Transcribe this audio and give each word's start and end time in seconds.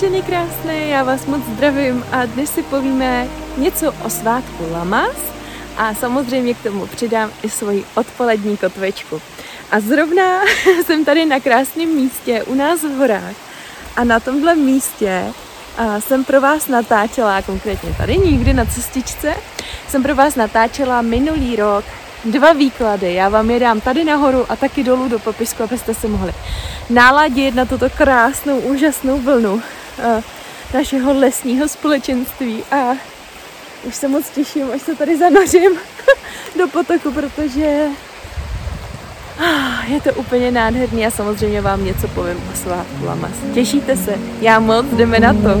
Ženy 0.00 0.22
krásné, 0.22 0.86
já 0.86 1.02
vás 1.02 1.26
moc 1.26 1.42
zdravím 1.44 2.04
a 2.12 2.26
dnes 2.26 2.50
si 2.50 2.62
povíme 2.62 3.28
něco 3.56 3.94
o 4.04 4.10
svátku 4.10 4.66
Lamas 4.72 5.16
a 5.76 5.94
samozřejmě 5.94 6.54
k 6.54 6.62
tomu 6.62 6.86
přidám 6.86 7.30
i 7.42 7.50
svoji 7.50 7.84
odpolední 7.94 8.56
kotvečku. 8.56 9.22
A 9.70 9.80
zrovna 9.80 10.40
jsem 10.86 11.04
tady 11.04 11.26
na 11.26 11.40
krásném 11.40 11.88
místě 11.88 12.42
u 12.42 12.54
nás 12.54 12.82
v 12.82 12.96
horách 12.96 13.34
a 13.96 14.04
na 14.04 14.20
tomhle 14.20 14.54
místě 14.54 15.24
jsem 15.98 16.24
pro 16.24 16.40
vás 16.40 16.68
natáčela, 16.68 17.42
konkrétně 17.42 17.94
tady 17.98 18.18
nikdy 18.18 18.52
na 18.52 18.64
cestičce, 18.64 19.34
jsem 19.88 20.02
pro 20.02 20.14
vás 20.14 20.34
natáčela 20.34 21.02
minulý 21.02 21.56
rok 21.56 21.84
dva 22.24 22.52
výklady. 22.52 23.14
Já 23.14 23.28
vám 23.28 23.50
je 23.50 23.60
dám 23.60 23.80
tady 23.80 24.04
nahoru 24.04 24.46
a 24.48 24.56
taky 24.56 24.84
dolů 24.84 25.08
do 25.08 25.18
popisku, 25.18 25.62
abyste 25.62 25.94
se 25.94 26.08
mohli 26.08 26.32
náladit 26.90 27.54
na 27.54 27.64
tuto 27.64 27.90
krásnou, 27.90 28.58
úžasnou 28.58 29.18
vlnu 29.18 29.62
našeho 30.74 31.14
lesního 31.14 31.68
společenství. 31.68 32.62
A 32.70 32.92
už 33.84 33.94
se 33.94 34.08
moc 34.08 34.30
těším, 34.30 34.70
až 34.74 34.82
se 34.82 34.94
tady 34.94 35.18
zanořím 35.18 35.72
do 36.58 36.68
potoku, 36.68 37.12
protože 37.12 37.86
je 39.88 40.00
to 40.00 40.14
úplně 40.14 40.50
nádherný 40.50 41.06
a 41.06 41.10
samozřejmě 41.10 41.60
vám 41.60 41.84
něco 41.84 42.08
povím 42.08 42.36
o 42.52 42.56
svátku 42.56 43.04
Lamas. 43.04 43.32
Těšíte 43.54 43.96
se? 43.96 44.14
Já 44.40 44.60
moc, 44.60 44.86
jdeme 44.86 45.20
na 45.20 45.32
to. 45.32 45.60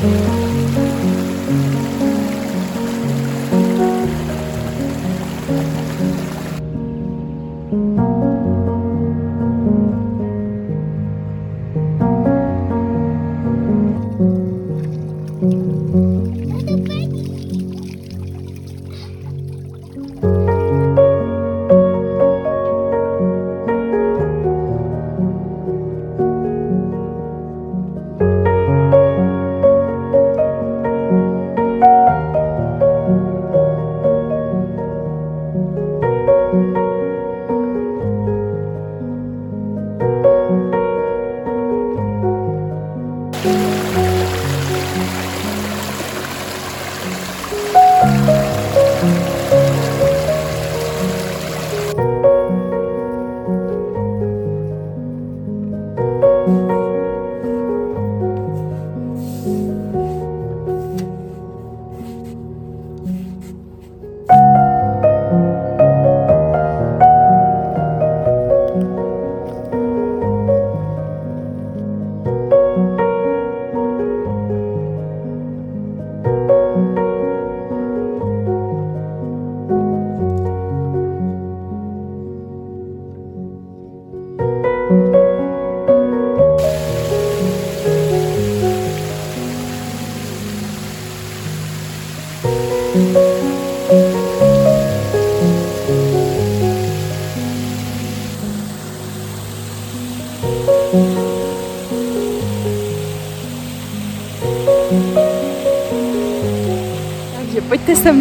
Takže 0.00 0.41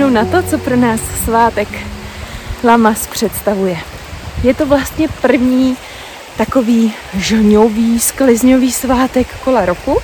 mnou 0.02 0.10
na 0.10 0.26
to, 0.26 0.44
co 0.44 0.58
pro 0.58 0.76
nás 0.76 1.00
svátek 1.24 1.68
Lamas 2.64 3.08
představuje. 3.08 3.78
Je 4.44 4.54
to 4.54 4.66
vlastně 4.66 5.08
první 5.22 5.78
takový 6.38 6.94
žňový, 7.14 8.00
sklizňový 8.00 8.72
svátek 8.72 9.28
kola 9.44 9.66
roku. 9.66 9.98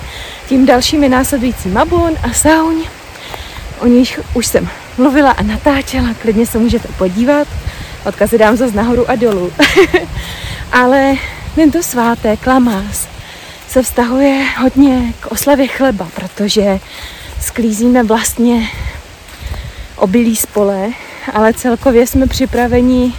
Tím 0.48 0.66
dalším 0.66 1.04
je 1.04 1.10
následující 1.10 1.70
Mabon 1.70 2.14
a 2.24 2.34
Sauň. 2.34 2.84
O 3.80 3.88
nich 3.88 4.20
už 4.34 4.48
jsem 4.48 4.70
mluvila 4.98 5.32
a 5.32 5.44
natáčela, 5.44 6.14
klidně 6.22 6.46
se 6.46 6.58
můžete 6.58 6.88
podívat. 6.98 7.48
Odkazy 8.06 8.38
dám 8.38 8.58
zase 8.58 8.76
nahoru 8.76 9.10
a 9.10 9.16
dolů. 9.16 9.52
Ale 10.72 11.16
tento 11.56 11.84
svátek, 11.84 12.48
Lamas, 12.48 13.08
se 13.70 13.84
vztahuje 13.84 14.46
hodně 14.58 15.14
k 15.20 15.32
oslavě 15.32 15.68
chleba, 15.68 16.08
protože 16.16 16.80
sklízíme 17.42 18.04
vlastně 18.04 18.68
obilí 19.98 20.36
spole, 20.36 20.90
ale 21.34 21.54
celkově 21.54 22.08
jsme 22.08 22.28
připraveni 22.28 23.14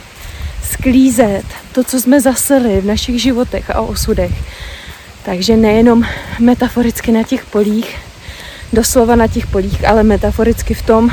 sklízet 0.72 1.44
to, 1.72 1.84
co 1.84 2.00
jsme 2.00 2.20
zaseli 2.20 2.80
v 2.80 2.86
našich 2.86 3.22
životech 3.22 3.70
a 3.70 3.80
osudech. 3.80 4.32
Takže 5.24 5.56
nejenom 5.56 6.04
metaforicky 6.38 7.12
na 7.12 7.22
těch 7.22 7.44
polích, 7.44 7.96
doslova 8.72 9.16
na 9.16 9.26
těch 9.26 9.46
polích, 9.46 9.88
ale 9.88 10.02
metaforicky 10.02 10.74
v 10.74 10.82
tom 10.82 11.10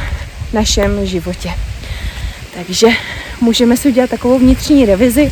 našem 0.53 1.05
životě. 1.05 1.51
Takže 2.53 2.87
můžeme 3.41 3.77
si 3.77 3.87
udělat 3.87 4.09
takovou 4.09 4.39
vnitřní 4.39 4.85
revizi, 4.85 5.31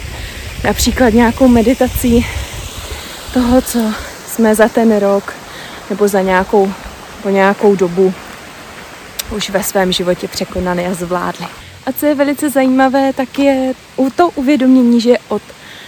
například 0.63 1.13
nějakou 1.13 1.47
meditací 1.47 2.25
toho, 3.33 3.61
co 3.61 3.93
jsme 4.27 4.55
za 4.55 4.67
ten 4.67 4.97
rok 4.97 5.33
nebo 5.89 6.07
za 6.07 6.21
nějakou, 6.21 6.71
po 7.23 7.29
nějakou 7.29 7.75
dobu 7.75 8.13
už 9.33 9.49
ve 9.49 9.63
svém 9.63 9.91
životě 9.91 10.27
překonali 10.27 10.85
a 10.85 10.93
zvládli. 10.93 11.45
A 11.85 11.91
co 11.91 12.05
je 12.05 12.15
velice 12.15 12.49
zajímavé, 12.49 13.13
tak 13.13 13.39
je 13.39 13.73
u 13.95 14.09
to 14.09 14.29
uvědomění, 14.29 15.01
že 15.01 15.17
od 15.27 15.41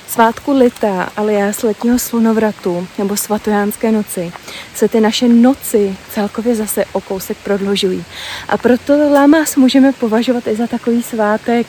svátku 0.07 0.57
lita, 0.57 1.09
alias 1.17 1.63
letního 1.63 2.00
slunovratu 2.00 2.88
nebo 2.97 3.17
svatojánské 3.17 3.91
noci, 3.91 4.31
se 4.75 4.88
ty 4.88 5.01
naše 5.01 5.28
noci 5.28 5.97
celkově 6.11 6.55
zase 6.55 6.85
o 6.91 7.01
kousek 7.01 7.38
prodlužují. 7.44 8.03
A 8.50 8.57
proto 8.57 9.09
Lamas 9.13 9.55
můžeme 9.55 9.94
považovat 9.94 10.47
i 10.47 10.55
za 10.55 10.67
takový 10.67 11.03
svátek 11.03 11.67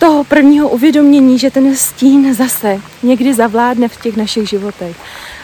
toho 0.00 0.24
prvního 0.24 0.68
uvědomění, 0.68 1.38
že 1.38 1.50
ten 1.50 1.76
stín 1.76 2.34
zase 2.34 2.80
někdy 3.02 3.34
zavládne 3.34 3.88
v 3.88 4.00
těch 4.00 4.16
našich 4.16 4.48
životech 4.48 4.96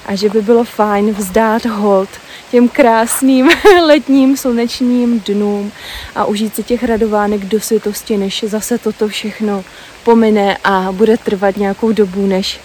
a 0.07 0.15
že 0.15 0.29
by 0.29 0.43
bylo 0.43 0.65
fajn 0.65 1.13
vzdát 1.13 1.67
hold 1.67 2.09
těm 2.51 2.69
krásným 2.69 3.49
letním 3.87 4.37
slunečním 4.37 5.21
dnům 5.21 5.73
a 6.15 6.25
užít 6.25 6.55
si 6.55 6.63
těch 6.63 6.85
radovánek 6.85 7.45
do 7.45 7.61
světosti, 7.61 8.17
než 8.17 8.45
zase 8.49 8.79
toto 8.79 9.09
všechno 9.09 9.65
pomine 10.05 10.57
a 10.65 10.93
bude 10.93 11.17
trvat 11.17 11.57
nějakou 11.57 11.93
dobu, 11.93 12.27
než 12.27 12.61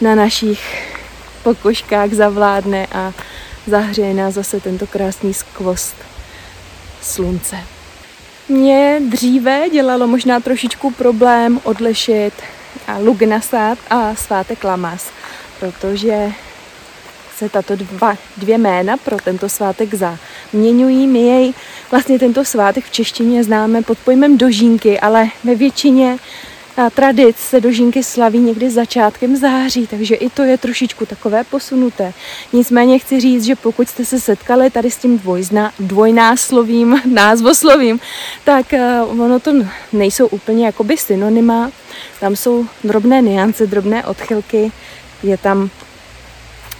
na 0.00 0.14
našich 0.14 0.60
pokožkách 1.42 2.12
zavládne 2.12 2.86
a 2.92 3.12
zahřeje 3.66 4.14
nás 4.14 4.34
zase 4.34 4.60
tento 4.60 4.86
krásný 4.86 5.34
skvost 5.34 5.96
slunce. 7.02 7.56
Mě 8.50 9.00
dříve 9.08 9.68
dělalo 9.72 10.06
možná 10.06 10.40
trošičku 10.40 10.90
problém 10.90 11.60
odlišit 11.64 12.32
Lugnasát 12.98 13.78
a 13.90 14.14
svátek 14.14 14.64
Lamas, 14.64 15.10
protože 15.60 16.32
se 17.36 17.48
tato 17.48 17.76
dva, 17.76 18.16
dvě 18.36 18.58
jména 18.58 18.96
pro 18.96 19.16
tento 19.24 19.48
svátek 19.48 19.88
zaměňují. 19.94 21.06
My 21.06 21.18
jej 21.18 21.54
vlastně 21.90 22.18
tento 22.18 22.44
svátek 22.44 22.84
v 22.84 22.90
češtině 22.90 23.44
známe 23.44 23.82
pod 23.82 23.98
pojmem 23.98 24.38
dožínky, 24.38 25.00
ale 25.00 25.28
ve 25.44 25.54
většině 25.54 26.16
tradic 26.94 27.36
se 27.36 27.60
dožínky 27.60 28.02
slaví 28.02 28.38
někdy 28.38 28.70
začátkem 28.70 29.36
září, 29.36 29.86
takže 29.86 30.14
i 30.14 30.30
to 30.30 30.42
je 30.42 30.58
trošičku 30.58 31.06
takové 31.06 31.44
posunuté. 31.44 32.12
Nicméně 32.52 32.98
chci 32.98 33.20
říct, 33.20 33.44
že 33.44 33.56
pokud 33.56 33.88
jste 33.88 34.04
se 34.04 34.20
setkali 34.20 34.70
tady 34.70 34.90
s 34.90 34.96
tím 34.96 35.18
dvojzna, 35.18 35.72
dvojnáslovím, 35.80 37.02
názvoslovím, 37.12 38.00
tak 38.44 38.66
uh, 39.12 39.20
ono 39.20 39.40
to 39.40 39.52
nejsou 39.92 40.26
úplně 40.26 40.66
jakoby 40.66 40.96
synonyma, 40.96 41.70
tam 42.20 42.36
jsou 42.36 42.66
drobné 42.84 43.22
niance, 43.22 43.66
drobné 43.66 44.04
odchylky, 44.04 44.72
je 45.22 45.38
tam 45.38 45.70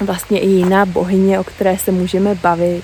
vlastně 0.01 0.41
i 0.41 0.47
jiná 0.47 0.87
bohyně, 0.87 1.39
o 1.39 1.45
které 1.45 1.79
se 1.79 1.93
můžeme 1.93 2.35
bavit. 2.35 2.83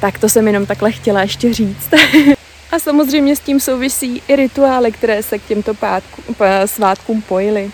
Tak 0.00 0.18
to 0.18 0.28
jsem 0.28 0.46
jenom 0.46 0.66
takhle 0.66 0.92
chtěla 0.92 1.22
ještě 1.22 1.54
říct. 1.54 1.90
A 2.72 2.78
samozřejmě 2.78 3.36
s 3.36 3.40
tím 3.40 3.60
souvisí 3.60 4.22
i 4.28 4.36
rituály, 4.36 4.92
které 4.92 5.22
se 5.22 5.38
k 5.38 5.46
těmto 5.46 5.74
pátku, 5.74 6.22
svátkům 6.66 7.22
pojily. 7.22 7.70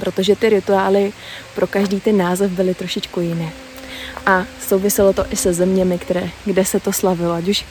Protože 0.00 0.36
ty 0.36 0.48
rituály 0.48 1.12
pro 1.54 1.66
každý 1.66 2.00
ten 2.00 2.16
název 2.16 2.50
byly 2.50 2.74
trošičku 2.74 3.20
jiné. 3.20 3.52
A 4.26 4.44
souviselo 4.68 5.12
to 5.12 5.24
i 5.30 5.36
se 5.36 5.52
zeměmi, 5.52 5.98
které, 5.98 6.28
kde 6.44 6.64
se 6.64 6.80
to 6.80 6.92
slavilo, 6.92 7.32
ať 7.32 7.48
už 7.48 7.64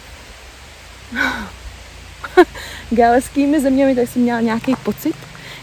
gaelskými 2.92 3.62
zeměmi, 3.62 3.96
tak 3.96 4.10
jsem 4.10 4.22
měla 4.22 4.42
nějaký 4.42 4.76
pocit, 4.84 5.16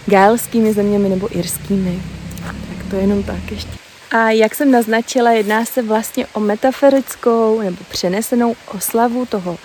gaelskými 0.06 0.73
zeměmi 0.73 1.09
nebo 1.09 1.39
irskými. 1.39 2.03
Tak 2.47 2.91
to 2.91 2.97
jenom 2.97 3.23
tak 3.23 3.50
ještě. 3.50 3.71
A 4.11 4.31
jak 4.31 4.55
jsem 4.55 4.71
naznačila, 4.71 5.31
jedná 5.31 5.65
se 5.65 5.83
vlastně 5.83 6.27
o 6.33 6.41
metaforickou 6.41 7.61
nebo 7.61 7.77
přenesenou 7.91 8.56
oslavu 8.75 9.27
toho 9.27 9.59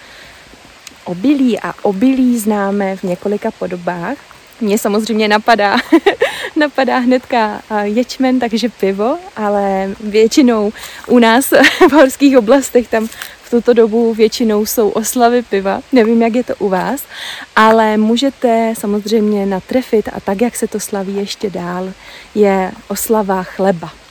obilí 1.05 1.59
a 1.59 1.73
obilí 1.81 2.39
známe 2.39 2.95
v 2.95 3.03
několika 3.03 3.51
podobách. 3.51 4.17
Mně 4.61 4.77
samozřejmě 4.77 5.27
napadá, 5.27 5.77
napadá 6.55 6.97
hnedka 6.97 7.61
ječmen, 7.83 8.39
takže 8.39 8.69
pivo, 8.69 9.17
ale 9.35 9.89
většinou 9.99 10.71
u 11.07 11.19
nás 11.19 11.49
v 11.89 11.91
horských 11.91 12.37
oblastech 12.37 12.87
tam 12.87 13.07
v 13.43 13.49
tuto 13.49 13.73
dobu 13.73 14.13
většinou 14.13 14.65
jsou 14.65 14.89
oslavy 14.89 15.41
piva. 15.41 15.81
Nevím, 15.91 16.21
jak 16.21 16.35
je 16.35 16.43
to 16.43 16.55
u 16.55 16.69
vás, 16.69 17.03
ale 17.55 17.97
můžete 17.97 18.73
samozřejmě 18.77 19.45
natrefit 19.45 20.09
a 20.13 20.19
tak, 20.19 20.41
jak 20.41 20.55
se 20.55 20.67
to 20.67 20.79
slaví 20.79 21.15
ještě 21.15 21.49
dál, 21.49 21.93
je 22.35 22.71
oslava 22.87 23.43
chleba. 23.43 24.02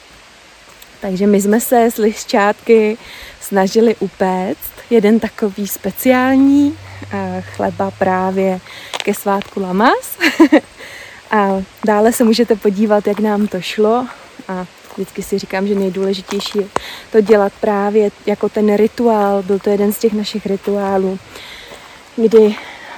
Takže 1.03 1.27
my 1.27 1.41
jsme 1.41 1.61
se 1.61 1.85
s 1.85 1.97
liščátky 1.97 2.99
snažili 3.41 3.97
upéct 4.01 4.73
jeden 4.91 5.21
takový 5.21 5.67
speciální 5.67 6.79
eh, 7.13 7.45
chleba 7.57 7.91
právě 7.91 8.61
ke 9.05 9.15
svátku 9.15 9.61
Lamas. 9.61 10.19
a 11.31 11.63
dále 11.87 12.13
se 12.13 12.25
můžete 12.25 12.57
podívat, 12.57 13.07
jak 13.07 13.21
nám 13.21 13.47
to 13.47 13.61
šlo 13.61 14.07
a 14.49 14.67
vždycky 14.93 15.23
si 15.23 15.39
říkám, 15.39 15.67
že 15.67 15.75
nejdůležitější 15.75 16.59
je 16.59 16.69
to 17.13 17.21
dělat 17.21 17.53
právě 17.61 18.11
jako 18.27 18.49
ten 18.49 18.77
rituál. 18.77 19.43
Byl 19.43 19.59
to 19.59 19.71
jeden 19.71 19.93
z 19.93 19.99
těch 19.99 20.13
našich 20.13 20.47
rituálů, 20.47 21.19
kdy 22.17 22.55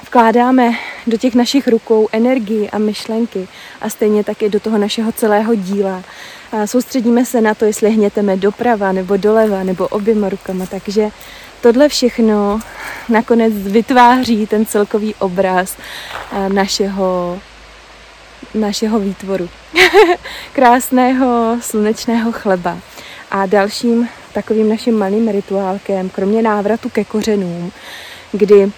vkládáme 0.07 0.71
do 1.07 1.17
těch 1.17 1.35
našich 1.35 1.67
rukou 1.67 2.07
energii 2.11 2.69
a 2.69 2.77
myšlenky 2.77 3.47
a 3.81 3.89
stejně 3.89 4.23
tak 4.23 4.41
i 4.41 4.49
do 4.49 4.59
toho 4.59 4.77
našeho 4.77 5.11
celého 5.11 5.55
díla. 5.55 6.03
A 6.55 6.67
soustředíme 6.67 7.25
se 7.25 7.41
na 7.41 7.53
to, 7.53 7.65
jestli 7.65 7.91
hněteme 7.91 8.37
doprava 8.37 8.91
nebo 8.91 9.17
doleva 9.17 9.63
nebo 9.63 9.87
oběma 9.87 10.29
rukama, 10.29 10.65
takže 10.65 11.09
tohle 11.61 11.89
všechno 11.89 12.59
nakonec 13.09 13.53
vytváří 13.53 14.47
ten 14.47 14.65
celkový 14.65 15.15
obraz 15.15 15.77
eh, 16.31 16.49
našeho, 16.49 17.39
našeho 18.53 18.99
výtvoru. 18.99 19.49
Krásného 20.53 21.57
slunečného 21.61 22.31
chleba. 22.31 22.77
A 23.31 23.45
dalším 23.45 24.09
takovým 24.33 24.69
naším 24.69 24.97
malým 24.97 25.27
rituálkem, 25.27 26.09
kromě 26.09 26.41
návratu 26.41 26.89
ke 26.89 27.03
kořenům, 27.03 27.71
kdy 28.31 28.71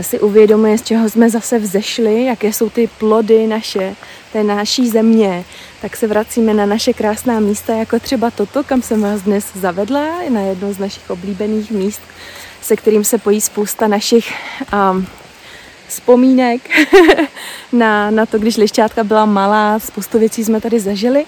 si 0.00 0.20
uvědomuje, 0.20 0.78
z 0.78 0.82
čeho 0.82 1.10
jsme 1.10 1.30
zase 1.30 1.58
vzešli, 1.58 2.24
jaké 2.24 2.52
jsou 2.52 2.70
ty 2.70 2.86
plody 2.98 3.46
naše, 3.46 3.94
té 4.32 4.42
naší 4.44 4.88
země, 4.88 5.44
tak 5.80 5.96
se 5.96 6.06
vracíme 6.06 6.54
na 6.54 6.66
naše 6.66 6.92
krásná 6.92 7.40
místa, 7.40 7.74
jako 7.74 7.98
třeba 7.98 8.30
toto, 8.30 8.64
kam 8.64 8.82
jsem 8.82 9.02
vás 9.02 9.22
dnes 9.22 9.44
zavedla, 9.54 10.06
na 10.28 10.40
jedno 10.40 10.72
z 10.72 10.78
našich 10.78 11.10
oblíbených 11.10 11.70
míst, 11.70 12.00
se 12.62 12.76
kterým 12.76 13.04
se 13.04 13.18
pojí 13.18 13.40
spousta 13.40 13.88
našich 13.88 14.32
um, 14.72 15.06
vzpomínek 15.88 16.70
na, 17.72 18.10
na 18.10 18.26
to, 18.26 18.38
když 18.38 18.56
lišťátka 18.56 19.04
byla 19.04 19.26
malá, 19.26 19.78
spoustu 19.78 20.18
věcí 20.18 20.44
jsme 20.44 20.60
tady 20.60 20.80
zažili, 20.80 21.24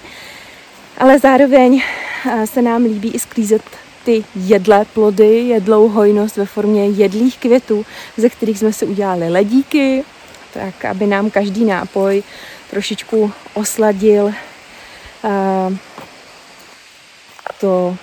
ale 0.97 1.19
zároveň 1.19 1.81
se 2.45 2.61
nám 2.61 2.83
líbí 2.83 3.11
i 3.11 3.19
sklízet 3.19 3.61
ty 4.09 4.23
jedlé 4.35 4.85
plody, 4.85 5.39
jedlou 5.39 5.89
hojnost 5.89 6.37
ve 6.37 6.45
formě 6.45 6.85
jedlých 6.85 7.37
květů, 7.37 7.85
ze 8.17 8.29
kterých 8.29 8.59
jsme 8.59 8.73
si 8.73 8.85
udělali 8.85 9.29
ledíky, 9.29 10.03
tak 10.53 10.85
aby 10.85 11.07
nám 11.07 11.29
každý 11.29 11.65
nápoj 11.65 12.23
trošičku 12.69 13.31
osladil 13.53 14.25
uh, 14.25 15.75
to, 17.59 17.97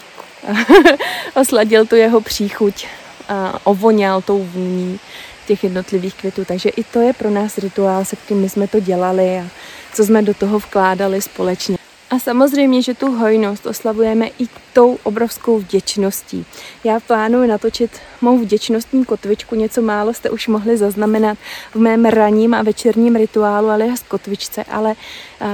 osladil 1.34 1.86
tu 1.86 1.96
jeho 1.96 2.20
příchuť 2.20 2.86
a 3.28 3.60
ovoněl 3.64 4.22
tou 4.22 4.44
vůní 4.44 5.00
těch 5.46 5.64
jednotlivých 5.64 6.14
květů. 6.14 6.44
Takže 6.44 6.68
i 6.68 6.84
to 6.84 7.00
je 7.00 7.12
pro 7.12 7.30
nás 7.30 7.58
rituál, 7.58 8.04
se 8.04 8.16
kterým 8.16 8.48
jsme 8.48 8.68
to 8.68 8.80
dělali 8.80 9.38
a 9.38 9.46
co 9.92 10.04
jsme 10.04 10.22
do 10.22 10.34
toho 10.34 10.58
vkládali 10.58 11.22
společně. 11.22 11.75
A 12.10 12.18
samozřejmě, 12.18 12.82
že 12.82 12.94
tu 12.94 13.12
hojnost 13.12 13.66
oslavujeme 13.66 14.26
i 14.26 14.48
tou 14.72 14.98
obrovskou 15.02 15.58
vděčností. 15.58 16.46
Já 16.84 17.00
plánuji 17.00 17.48
natočit 17.48 17.90
mou 18.20 18.38
vděčnostní 18.38 19.04
kotvičku, 19.04 19.54
něco 19.54 19.82
málo 19.82 20.14
jste 20.14 20.30
už 20.30 20.48
mohli 20.48 20.76
zaznamenat 20.76 21.38
v 21.74 21.78
mém 21.78 22.04
ranním 22.04 22.54
a 22.54 22.62
večerním 22.62 23.16
rituálu, 23.16 23.68
ale 23.68 23.96
z 23.96 24.02
kotvičce, 24.02 24.64
ale 24.64 24.94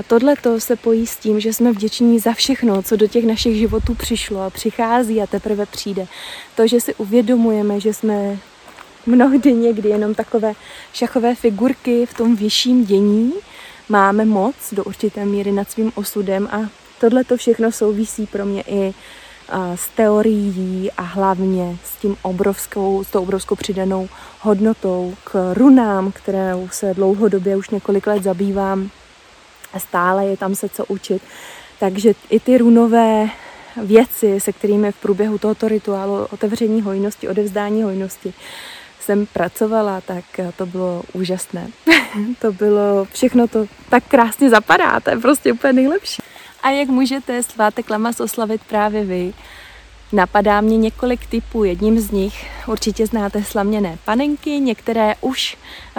tohle 0.06 0.34
to 0.42 0.60
se 0.60 0.76
pojí 0.76 1.06
s 1.06 1.16
tím, 1.16 1.40
že 1.40 1.52
jsme 1.52 1.72
vděční 1.72 2.18
za 2.18 2.32
všechno, 2.32 2.82
co 2.82 2.96
do 2.96 3.06
těch 3.06 3.24
našich 3.24 3.56
životů 3.56 3.94
přišlo 3.94 4.40
a 4.40 4.50
přichází 4.50 5.20
a 5.20 5.26
teprve 5.26 5.66
přijde. 5.66 6.06
To, 6.56 6.66
že 6.66 6.80
si 6.80 6.94
uvědomujeme, 6.94 7.80
že 7.80 7.94
jsme 7.94 8.38
mnohdy 9.06 9.52
někdy 9.52 9.88
jenom 9.88 10.14
takové 10.14 10.52
šachové 10.92 11.34
figurky 11.34 12.06
v 12.06 12.14
tom 12.14 12.36
vyšším 12.36 12.84
dění, 12.84 13.32
máme 13.92 14.24
moc 14.24 14.54
do 14.72 14.84
určité 14.84 15.24
míry 15.24 15.52
nad 15.52 15.70
svým 15.70 15.92
osudem 15.94 16.48
a 16.52 16.60
tohle 17.00 17.24
to 17.24 17.36
všechno 17.36 17.72
souvisí 17.72 18.26
pro 18.26 18.44
mě 18.46 18.62
i 18.66 18.94
s 19.74 19.88
teorií 19.88 20.90
a 20.96 21.02
hlavně 21.02 21.76
s 21.84 21.96
tím 21.96 22.16
obrovskou, 22.22 23.04
s 23.04 23.10
tou 23.10 23.22
obrovskou 23.22 23.54
přidanou 23.54 24.08
hodnotou 24.40 25.14
k 25.24 25.54
runám, 25.54 26.12
kterou 26.12 26.68
se 26.72 26.94
dlouhodobě 26.94 27.56
už 27.56 27.70
několik 27.70 28.06
let 28.06 28.22
zabývám 28.22 28.90
a 29.72 29.78
stále 29.78 30.26
je 30.26 30.36
tam 30.36 30.54
se 30.54 30.68
co 30.68 30.84
učit. 30.84 31.22
Takže 31.80 32.14
i 32.30 32.40
ty 32.40 32.58
runové 32.58 33.28
věci, 33.76 34.40
se 34.40 34.52
kterými 34.52 34.92
v 34.92 34.96
průběhu 34.96 35.38
tohoto 35.38 35.68
rituálu 35.68 36.26
otevření 36.30 36.82
hojnosti, 36.82 37.28
odevzdání 37.28 37.82
hojnosti 37.82 38.34
jsem 39.02 39.26
pracovala, 39.26 40.00
tak 40.00 40.24
to 40.56 40.66
bylo 40.66 41.02
úžasné. 41.12 41.68
to 42.40 42.52
bylo, 42.52 43.06
všechno 43.12 43.48
to 43.48 43.66
tak 43.88 44.04
krásně 44.08 44.50
zapadá, 44.50 45.00
to 45.00 45.10
je 45.10 45.18
prostě 45.18 45.52
úplně 45.52 45.72
nejlepší. 45.72 46.22
A 46.62 46.70
jak 46.70 46.88
můžete 46.88 47.42
svátek 47.42 47.90
Lamas 47.90 48.20
oslavit 48.20 48.64
právě 48.64 49.04
vy? 49.04 49.34
Napadá 50.12 50.60
mě 50.60 50.76
několik 50.76 51.26
typů. 51.26 51.64
Jedním 51.64 52.00
z 52.00 52.10
nich 52.10 52.46
určitě 52.66 53.06
znáte 53.06 53.44
slaměné 53.44 53.98
panenky, 54.04 54.50
některé 54.50 55.14
už 55.20 55.56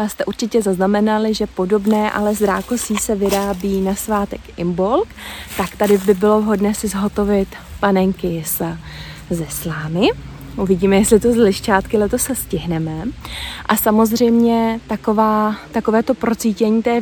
jste 0.07 0.25
určitě 0.25 0.61
zaznamenali, 0.61 1.33
že 1.33 1.47
podobné, 1.47 2.11
ale 2.11 2.35
z 2.35 2.41
rákosí 2.41 2.95
se 2.97 3.15
vyrábí 3.15 3.81
na 3.81 3.95
svátek 3.95 4.41
Imbolg. 4.57 5.07
Tak 5.57 5.75
tady 5.75 5.97
by 5.97 6.13
bylo 6.13 6.41
vhodné 6.41 6.73
si 6.73 6.87
zhotovit 6.87 7.49
panenky 7.79 8.43
ze 9.29 9.45
slámy. 9.49 10.09
Uvidíme, 10.57 10.95
jestli 10.95 11.19
to 11.19 11.31
z 11.33 11.35
lišťátky 11.35 11.97
letos 11.97 12.21
se 12.21 12.35
stihneme. 12.35 13.03
A 13.65 13.75
samozřejmě 13.75 14.79
taková, 14.87 15.55
takové 15.71 16.03
to 16.03 16.13
procítění 16.13 16.83
té 16.83 17.01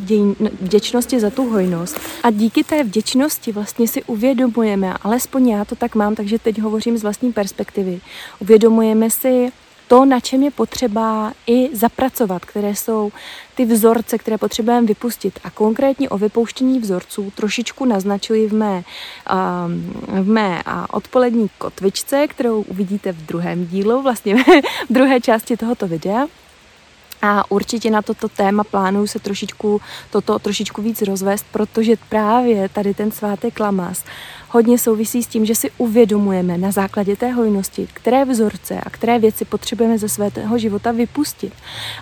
vděčnosti 0.62 1.20
za 1.20 1.30
tu 1.30 1.50
hojnost. 1.50 2.00
A 2.24 2.32
díky 2.32 2.64
té 2.64 2.84
vděčnosti 2.84 3.52
vlastně 3.52 3.88
si 3.88 4.04
uvědomujeme, 4.04 4.94
alespoň 5.02 5.50
já 5.50 5.66
to 5.66 5.76
tak 5.76 5.96
mám, 5.96 6.16
takže 6.16 6.40
teď 6.40 6.62
hovořím 6.62 6.98
z 6.98 7.04
vlastní 7.04 7.34
perspektivy, 7.34 8.02
uvědomujeme 8.40 9.10
si 9.10 9.52
to, 9.92 10.06
na 10.06 10.20
čem 10.20 10.44
je 10.44 10.52
potřeba 10.52 11.34
i 11.48 11.76
zapracovat, 11.76 12.46
které 12.46 12.76
jsou 12.76 13.12
ty 13.56 13.66
vzorce, 13.66 14.18
které 14.18 14.38
potřebujeme 14.38 14.88
vypustit. 14.88 15.40
A 15.44 15.50
konkrétně 15.50 16.10
o 16.10 16.18
vypouštění 16.18 16.80
vzorců 16.80 17.32
trošičku 17.36 17.86
naznačuji 17.86 18.48
v 18.48 18.54
mé, 18.54 18.76
um, 18.76 20.24
v 20.24 20.28
mé 20.28 20.64
odpolední 20.92 21.50
kotvičce, 21.58 22.28
kterou 22.28 22.62
uvidíte 22.62 23.12
v 23.12 23.26
druhém 23.26 23.68
dílu, 23.68 24.02
vlastně 24.02 24.36
v 24.90 24.94
druhé 24.94 25.22
části 25.22 25.58
tohoto 25.58 25.88
videa. 25.88 26.26
A 27.22 27.52
určitě 27.52 27.90
na 27.90 28.02
toto 28.02 28.30
téma 28.30 28.64
plánuju 28.64 29.08
se 29.08 29.20
trošičku, 29.20 29.82
toto 30.10 30.40
trošičku 30.40 30.82
víc 30.82 31.02
rozvést, 31.02 31.46
protože 31.52 31.96
právě 32.10 32.70
tady 32.70 32.94
ten 32.94 33.12
svátek 33.12 33.60
Lamas 33.60 34.04
hodně 34.50 34.78
souvisí 34.78 35.24
s 35.24 35.28
tím, 35.28 35.46
že 35.46 35.56
si 35.56 35.72
uvědomujeme 35.78 36.58
na 36.58 36.72
základě 36.72 37.16
té 37.16 37.32
hojnosti, 37.32 37.88
které 37.94 38.26
vzorce 38.26 38.82
a 38.84 38.90
které 38.90 39.20
věci 39.20 39.46
potřebujeme 39.46 39.98
ze 39.98 40.10
svého 40.10 40.58
života 40.58 40.92
vypustit. 40.92 41.54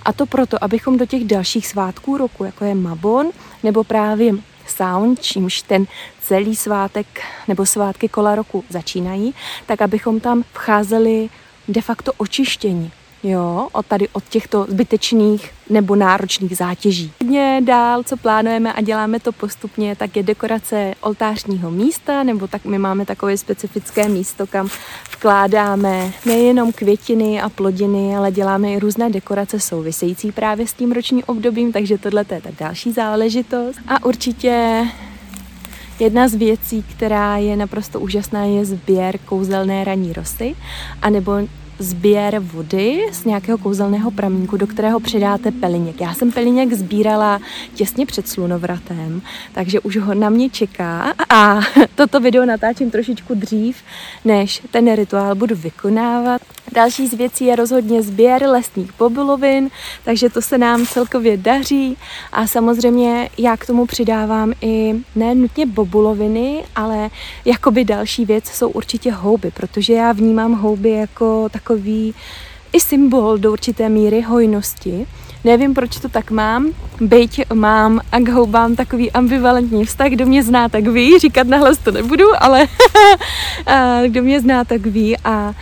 A 0.05 0.13
to 0.13 0.25
proto, 0.25 0.63
abychom 0.63 0.97
do 0.97 1.05
těch 1.05 1.23
dalších 1.25 1.67
svátků 1.67 2.17
roku, 2.17 2.43
jako 2.43 2.65
je 2.65 2.75
Mabon 2.75 3.29
nebo 3.63 3.83
právě 3.83 4.33
Sound, 4.67 5.21
čímž 5.21 5.61
ten 5.61 5.85
celý 6.21 6.55
svátek 6.55 7.07
nebo 7.47 7.65
svátky 7.65 8.09
kola 8.09 8.35
roku 8.35 8.63
začínají, 8.69 9.33
tak 9.65 9.81
abychom 9.81 10.19
tam 10.19 10.43
vcházeli 10.53 11.29
de 11.67 11.81
facto 11.81 12.13
očištění 12.17 12.91
jo, 13.23 13.67
od 13.71 13.85
tady 13.85 14.07
od 14.09 14.23
těchto 14.29 14.65
zbytečných 14.69 15.51
nebo 15.69 15.95
náročných 15.95 16.57
zátěží. 16.57 17.11
Hodně 17.23 17.61
dál, 17.65 18.03
co 18.03 18.17
plánujeme 18.17 18.73
a 18.73 18.81
děláme 18.81 19.19
to 19.19 19.31
postupně, 19.31 19.95
tak 19.95 20.15
je 20.15 20.23
dekorace 20.23 20.93
oltářního 21.01 21.71
místa, 21.71 22.23
nebo 22.23 22.47
tak 22.47 22.65
my 22.65 22.77
máme 22.77 23.05
takové 23.05 23.37
specifické 23.37 24.09
místo, 24.09 24.47
kam 24.47 24.69
vkládáme 25.11 26.13
nejenom 26.25 26.71
květiny 26.71 27.41
a 27.41 27.49
plodiny, 27.49 28.15
ale 28.15 28.31
děláme 28.31 28.71
i 28.71 28.79
různé 28.79 29.09
dekorace 29.09 29.59
související 29.59 30.31
právě 30.31 30.67
s 30.67 30.73
tím 30.73 30.91
ročním 30.91 31.23
obdobím, 31.25 31.71
takže 31.71 31.97
tohle 31.97 32.25
je 32.31 32.41
tak 32.41 32.53
další 32.59 32.91
záležitost. 32.91 33.79
A 33.87 34.05
určitě 34.05 34.85
Jedna 35.99 36.27
z 36.27 36.35
věcí, 36.35 36.83
která 36.83 37.37
je 37.37 37.55
naprosto 37.55 37.99
úžasná, 37.99 38.43
je 38.43 38.65
sběr 38.65 39.17
kouzelné 39.17 39.83
ranní 39.83 40.13
rosy, 40.13 40.55
anebo 41.01 41.31
sběr 41.79 42.39
vody 42.39 43.05
z 43.11 43.25
nějakého 43.25 43.57
kouzelného 43.57 44.11
pramínku, 44.11 44.57
do 44.57 44.67
kterého 44.67 44.99
přidáte 44.99 45.51
peliněk. 45.51 46.01
Já 46.01 46.13
jsem 46.13 46.31
peliněk 46.31 46.73
sbírala 46.73 47.39
těsně 47.73 48.05
před 48.05 48.27
slunovratem, 48.27 49.21
takže 49.53 49.79
už 49.79 49.97
ho 49.97 50.13
na 50.13 50.29
mě 50.29 50.49
čeká 50.49 51.13
a 51.29 51.59
toto 51.95 52.19
video 52.19 52.45
natáčím 52.45 52.91
trošičku 52.91 53.35
dřív, 53.35 53.77
než 54.25 54.61
ten 54.71 54.95
rituál 54.95 55.35
budu 55.35 55.55
vykonávat. 55.55 56.41
Další 56.71 57.07
z 57.07 57.13
věcí 57.13 57.45
je 57.45 57.55
rozhodně 57.55 58.01
sběr 58.01 58.43
lesních 58.43 58.91
bobilovin, 58.97 59.69
takže 60.03 60.29
to 60.29 60.41
se 60.41 60.57
nám 60.57 60.85
celkově 60.85 61.37
daří 61.37 61.97
a 62.31 62.47
samozřejmě 62.47 63.29
já 63.37 63.57
k 63.57 63.65
tomu 63.65 63.85
přidávám 63.85 64.53
i 64.61 64.95
ne 65.15 65.35
nutně 65.35 65.65
bobuloviny, 65.65 66.63
ale 66.75 67.09
jakoby 67.45 67.83
další 67.83 68.25
věc 68.25 68.45
jsou 68.45 68.69
určitě 68.69 69.11
houby, 69.11 69.51
protože 69.51 69.93
já 69.93 70.11
vnímám 70.11 70.53
houby 70.53 70.89
jako 70.89 71.49
takový 71.69 72.13
i 72.73 72.79
symbol 72.79 73.37
do 73.37 73.51
určité 73.51 73.89
míry 73.89 74.21
hojnosti. 74.21 75.07
Nevím, 75.43 75.73
proč 75.73 75.99
to 75.99 76.09
tak 76.09 76.31
mám, 76.31 76.73
byť 77.01 77.53
mám 77.53 77.99
a 78.11 78.19
k 78.19 78.29
houbám 78.29 78.75
takový 78.75 79.11
ambivalentní 79.11 79.85
vztah, 79.85 80.07
kdo 80.07 80.25
mě 80.25 80.43
zná, 80.43 80.69
tak 80.69 80.87
ví, 80.87 81.19
říkat 81.19 81.47
nahlas 81.47 81.77
to 81.77 81.91
nebudu, 81.91 82.25
ale 82.39 82.67
kdo 84.07 84.23
mě 84.23 84.41
zná, 84.41 84.63
tak 84.63 84.85
ví 84.85 85.17
a 85.23 85.53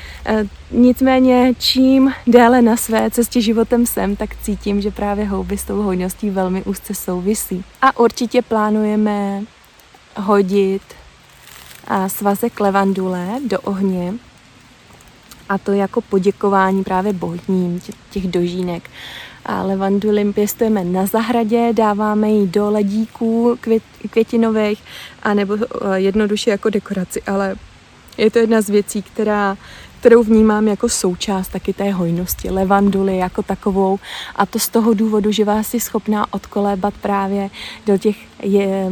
nicméně 0.71 1.53
čím 1.59 2.13
déle 2.27 2.61
na 2.61 2.77
své 2.77 3.11
cestě 3.11 3.41
životem 3.41 3.85
jsem, 3.85 4.15
tak 4.15 4.29
cítím, 4.41 4.81
že 4.81 4.91
právě 4.91 5.25
houby 5.25 5.57
s 5.57 5.63
tou 5.63 5.81
hojností 5.81 6.29
velmi 6.29 6.63
úzce 6.63 6.93
souvisí. 6.95 7.63
A 7.81 7.99
určitě 7.99 8.41
plánujeme 8.41 9.43
hodit 10.15 10.81
svazek 12.07 12.59
levandule 12.59 13.27
do 13.47 13.59
ohně, 13.59 14.13
a 15.49 15.57
to 15.57 15.71
jako 15.71 16.01
poděkování 16.01 16.83
právě 16.83 17.13
bohním 17.13 17.81
těch 18.09 18.27
dožínek. 18.27 18.89
A 19.45 19.63
levandulim 19.63 20.33
pěstujeme 20.33 20.83
na 20.83 21.05
zahradě, 21.05 21.73
dáváme 21.73 22.29
ji 22.29 22.47
do 22.47 22.71
ledíků 22.71 23.57
květ, 23.61 23.83
květinových, 24.11 24.83
anebo 25.23 25.55
eh, 25.55 25.99
jednoduše 25.99 26.49
jako 26.49 26.69
dekoraci, 26.69 27.21
ale 27.21 27.55
je 28.17 28.31
to 28.31 28.39
jedna 28.39 28.61
z 28.61 28.69
věcí, 28.69 29.01
která 29.01 29.57
kterou 29.99 30.23
vnímám 30.23 30.67
jako 30.67 30.89
součást 30.89 31.47
taky 31.47 31.73
té 31.73 31.91
hojnosti, 31.91 32.49
levanduly 32.49 33.17
jako 33.17 33.43
takovou 33.43 33.99
a 34.35 34.45
to 34.45 34.59
z 34.59 34.69
toho 34.69 34.93
důvodu, 34.93 35.31
že 35.31 35.45
vás 35.45 35.73
je 35.73 35.79
schopná 35.79 36.33
odkolébat 36.33 36.93
právě 37.01 37.49
do 37.85 37.97
těch 37.97 38.15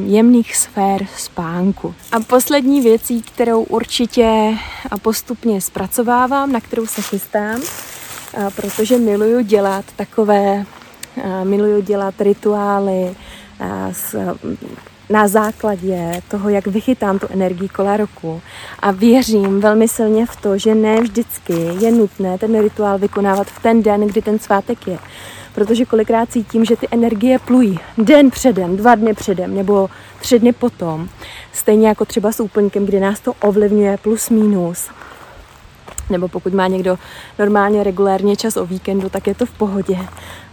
jemných 0.06 0.56
sfér 0.56 1.08
spánku. 1.18 1.96
A 2.12 2.20
poslední 2.20 2.82
věcí, 2.82 3.22
kterou 3.22 3.64
určitě 3.64 4.58
postupně 5.02 5.62
zpracovávám, 5.62 6.52
na 6.52 6.62
kterou 6.62 6.86
se 6.86 7.02
chystám, 7.02 7.62
protože 8.56 8.98
miluju 8.98 9.42
dělat 9.42 9.86
takové, 9.96 10.66
miluju 11.44 11.82
dělat 11.82 12.22
rituály 12.22 13.16
s 13.92 14.36
na 15.10 15.28
základě 15.28 16.22
toho, 16.28 16.50
jak 16.50 16.68
vychytám 16.68 17.20
tu 17.20 17.28
energii 17.30 17.70
kola 17.70 17.98
roku 17.98 18.42
a 18.80 18.92
věřím 18.92 19.60
velmi 19.62 19.88
silně 19.88 20.26
v 20.26 20.36
to, 20.36 20.58
že 20.58 20.76
ne 20.76 21.02
vždycky 21.02 21.54
je 21.80 21.92
nutné 21.92 22.38
ten 22.38 22.62
rituál 22.62 22.98
vykonávat 22.98 23.48
v 23.48 23.62
ten 23.62 23.84
den, 23.84 24.02
kdy 24.02 24.22
ten 24.22 24.40
svátek 24.40 24.88
je. 24.88 24.98
Protože 25.56 25.86
kolikrát 25.86 26.32
cítím, 26.32 26.66
že 26.66 26.76
ty 26.76 26.88
energie 26.92 27.40
plují 27.40 27.80
den 27.98 28.32
předem, 28.32 28.78
dva 28.78 28.96
dny 28.96 29.14
předem 29.14 29.56
nebo 29.56 29.90
tři 30.20 30.40
dny 30.40 30.54
potom. 30.54 31.10
Stejně 31.54 31.88
jako 31.88 32.06
třeba 32.06 32.32
s 32.32 32.40
úplňkem, 32.40 32.86
kdy 32.86 33.00
nás 33.00 33.20
to 33.20 33.34
ovlivňuje 33.34 33.98
plus 33.98 34.30
minus. 34.30 34.90
Nebo 36.10 36.28
pokud 36.28 36.54
má 36.54 36.68
někdo 36.68 36.98
normálně 37.40 37.84
regulérně 37.84 38.36
čas 38.36 38.58
o 38.58 38.66
víkendu, 38.66 39.10
tak 39.10 39.28
je 39.28 39.36
to 39.36 39.46
v 39.46 39.52
pohodě. 39.52 39.98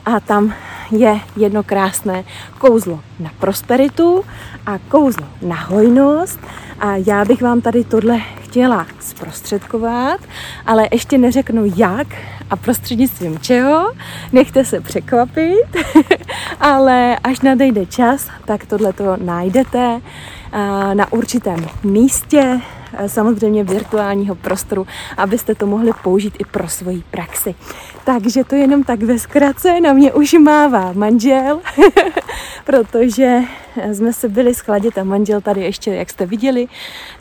A 0.05 0.21
tam 0.21 0.55
je 0.91 1.21
jedno 1.37 1.63
krásné 1.63 2.25
kouzlo 2.59 3.01
na 3.21 3.31
prosperitu 3.39 4.25
a 4.67 4.79
kouzlo 4.79 5.27
na 5.43 5.57
hojnost. 5.57 6.39
A 6.81 6.97
já 6.97 7.25
bych 7.25 7.43
vám 7.43 7.61
tady 7.61 7.85
tohle 7.85 8.21
chtěla 8.43 8.87
zprostředkovat, 9.01 10.21
ale 10.67 10.89
ještě 10.93 11.19
neřeknu 11.19 11.73
jak 11.77 12.07
a 12.51 12.57
prostřednictvím 12.57 13.39
čeho. 13.39 13.93
Nechte 14.33 14.65
se 14.65 14.81
překvapit, 14.81 15.77
ale 16.61 17.19
až 17.25 17.41
nadejde 17.41 17.87
čas, 17.87 18.29
tak 18.45 18.67
tohle 18.67 18.93
to 18.93 19.17
najdete 19.17 20.01
na 20.95 21.13
určitém 21.13 21.67
místě, 21.83 22.61
samozřejmě 23.07 23.65
virtuálního 23.65 24.35
prostoru, 24.35 24.87
abyste 25.17 25.55
to 25.55 25.67
mohli 25.67 25.91
použít 26.03 26.35
i 26.39 26.45
pro 26.45 26.69
svoji 26.69 27.03
praxi. 27.11 27.55
Takže 28.05 28.45
to 28.45 28.55
jenom 28.55 28.83
tak 28.83 29.03
ve 29.03 29.19
zkratce, 29.19 29.81
na 29.81 29.93
mě 29.93 30.13
už 30.13 30.33
mává 30.33 30.93
manžel, 30.93 31.61
protože 32.65 33.41
jsme 33.93 34.13
se 34.13 34.29
byli 34.29 34.55
schladit 34.55 34.99
a 34.99 35.05
manžel 35.05 35.41
tady 35.41 35.61
ještě, 35.61 35.95
jak 35.95 36.11
jste 36.11 36.27
viděli, 36.27 36.69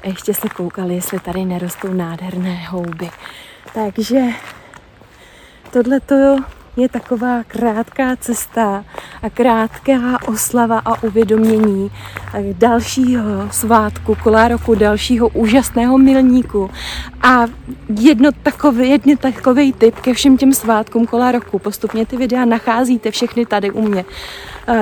ještě 0.04 0.34
se 0.34 0.50
koukali, 0.50 0.96
jestli 0.96 1.20
tady 1.20 1.46
nerostou 1.46 1.94
nádherné 1.94 2.66
houby. 2.70 3.10
Takže 3.74 4.22
tohle 5.72 6.00
to 6.00 6.38
je 6.78 6.90
taková 6.90 7.44
krátká 7.48 8.16
cesta 8.16 8.86
a 9.24 9.30
krátká 9.30 10.18
oslava 10.28 10.80
a 10.80 11.04
uvědomění 11.04 11.92
dalšího 12.54 13.24
svátku, 13.51 14.18
kola 14.24 14.48
roku, 14.48 14.75
dalšího 14.75 15.28
úžasného 15.30 15.98
milníku. 15.98 16.70
A 17.22 17.46
jedno 18.00 18.32
takový, 18.44 18.90
jedno 18.90 19.16
takový 19.16 19.74
tip 19.74 20.00
ke 20.00 20.13
všem 20.13 20.38
těm 20.38 20.54
svátkům 20.54 21.08
kola 21.08 21.32
roku. 21.32 21.60
Postupně 21.60 22.06
ty 22.06 22.18
videa 22.18 22.46
nacházíte 22.46 23.12
všechny 23.12 23.46
tady 23.46 23.72
u 23.72 23.82
mě 23.82 24.06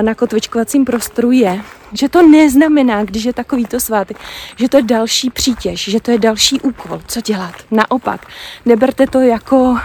na 0.02 0.14
kotvičkovacím 0.14 0.84
prostoru 0.84 1.30
je, 1.30 1.60
že 1.92 2.08
to 2.08 2.28
neznamená, 2.28 3.04
když 3.04 3.24
je 3.24 3.32
takovýto 3.32 3.80
svátek, 3.80 4.16
že 4.56 4.68
to 4.68 4.76
je 4.76 4.82
další 4.82 5.30
přítěž, 5.30 5.84
že 5.84 6.00
to 6.00 6.10
je 6.10 6.18
další 6.18 6.60
úkol, 6.60 7.00
co 7.06 7.20
dělat. 7.20 7.54
Naopak, 7.70 8.26
neberte 8.66 9.06
to 9.06 9.20
jako 9.20 9.56
um, 9.56 9.78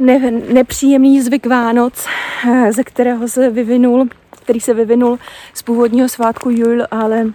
ne, 0.00 0.30
nepříjemný 0.30 1.22
zvyk 1.22 1.46
Vánoc, 1.46 2.06
eh, 2.48 2.72
ze 2.72 2.84
kterého 2.84 3.28
se 3.28 3.50
vyvinul, 3.50 4.08
který 4.30 4.60
se 4.60 4.74
vyvinul 4.74 5.18
z 5.54 5.62
původního 5.62 6.08
svátku 6.08 6.50
Jul, 6.50 6.82
ale 6.90 7.26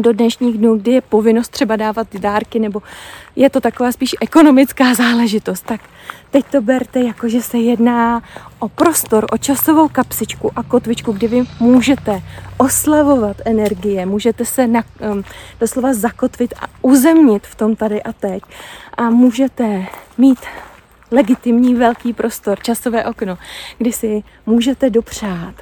do 0.00 0.12
dnešních 0.12 0.58
dnů, 0.58 0.76
kdy 0.76 0.90
je 0.90 1.00
povinnost 1.00 1.48
třeba 1.48 1.76
dávat 1.76 2.06
dárky, 2.18 2.58
nebo 2.58 2.82
je 3.36 3.50
to 3.50 3.60
taková 3.60 3.92
spíš 3.92 4.16
ekonomická 4.20 4.94
záležitost, 4.94 5.66
tak 5.66 5.80
teď 6.30 6.44
to 6.50 6.60
berte 6.60 7.00
jako, 7.00 7.28
že 7.28 7.42
se 7.42 7.58
jedná 7.58 8.22
o 8.58 8.68
prostor, 8.68 9.26
o 9.32 9.38
časovou 9.38 9.88
kapsičku 9.88 10.50
a 10.56 10.62
kotvičku, 10.62 11.12
kdy 11.12 11.28
vy 11.28 11.42
můžete 11.60 12.22
oslavovat 12.58 13.36
energie, 13.44 14.06
můžete 14.06 14.44
se 14.44 14.66
na, 14.66 14.82
um, 15.12 15.24
doslova 15.60 15.94
zakotvit 15.94 16.54
a 16.60 16.66
uzemnit 16.82 17.46
v 17.46 17.54
tom 17.54 17.76
tady 17.76 18.02
a 18.02 18.12
teď 18.12 18.42
a 18.96 19.10
můžete 19.10 19.86
mít 20.18 20.38
legitimní 21.10 21.74
velký 21.74 22.12
prostor, 22.12 22.58
časové 22.62 23.04
okno, 23.04 23.38
kdy 23.78 23.92
si 23.92 24.22
můžete 24.46 24.90
dopřát 24.90 25.54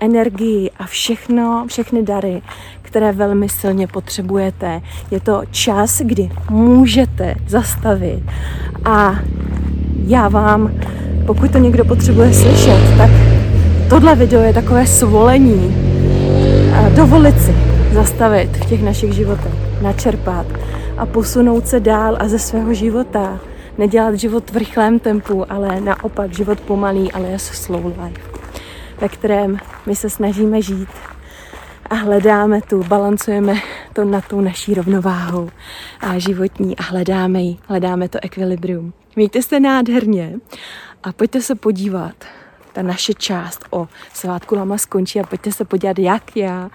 energii 0.00 0.70
a 0.78 0.86
všechno, 0.86 1.64
všechny 1.68 2.02
dary, 2.02 2.42
které 2.82 3.12
velmi 3.12 3.48
silně 3.48 3.86
potřebujete. 3.86 4.80
Je 5.10 5.20
to 5.20 5.42
čas, 5.50 6.00
kdy 6.00 6.30
můžete 6.50 7.34
zastavit 7.46 8.22
a 8.84 9.16
já 10.06 10.28
vám 10.28 10.70
pokud 11.28 11.50
to 11.50 11.58
někdo 11.58 11.84
potřebuje 11.84 12.34
slyšet, 12.34 12.96
tak 12.98 13.10
tohle 13.90 14.14
video 14.14 14.42
je 14.42 14.52
takové 14.52 14.86
svolení. 14.86 15.76
A 16.74 16.88
dovolit 16.88 17.42
si 17.42 17.54
zastavit 17.92 18.56
v 18.56 18.66
těch 18.68 18.82
našich 18.82 19.12
životech, 19.12 19.52
načerpat 19.82 20.46
a 20.98 21.06
posunout 21.06 21.68
se 21.68 21.80
dál 21.80 22.16
a 22.20 22.28
ze 22.28 22.38
svého 22.38 22.74
života. 22.74 23.40
Nedělat 23.78 24.14
život 24.14 24.50
v 24.50 24.56
rychlém 24.56 24.98
tempu, 24.98 25.52
ale 25.52 25.80
naopak 25.80 26.32
život 26.32 26.60
pomalý, 26.60 27.12
ale 27.12 27.28
je 27.28 27.38
slow 27.38 27.84
life, 27.84 28.22
ve 29.00 29.08
kterém 29.08 29.58
my 29.86 29.96
se 29.96 30.10
snažíme 30.10 30.62
žít 30.62 30.88
a 31.90 31.94
hledáme 31.94 32.60
tu, 32.62 32.84
balancujeme 32.84 33.54
to 33.92 34.04
na 34.04 34.20
tou 34.20 34.40
naší 34.40 34.74
rovnováhou 34.74 35.50
a 36.00 36.18
životní 36.18 36.76
a 36.76 36.82
hledáme 36.82 37.42
ji, 37.42 37.56
hledáme 37.66 38.08
to 38.08 38.18
ekvilibrium. 38.22 38.92
Mějte 39.16 39.42
se 39.42 39.60
nádherně 39.60 40.34
a 41.02 41.12
pojďte 41.12 41.40
se 41.40 41.54
podívat. 41.54 42.14
Ta 42.72 42.82
naše 42.82 43.14
část 43.14 43.64
o 43.70 43.88
svátku 44.14 44.54
Lama 44.54 44.78
skončí 44.78 45.20
a 45.20 45.26
pojďte 45.26 45.52
se 45.52 45.64
podívat, 45.64 45.98
jak 45.98 46.36
já 46.36 46.70